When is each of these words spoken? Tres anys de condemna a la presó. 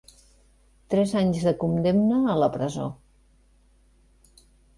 Tres 0.93 1.13
anys 1.21 1.45
de 1.47 1.53
condemna 1.63 2.23
a 2.33 2.39
la 2.45 2.49
presó. 2.57 2.87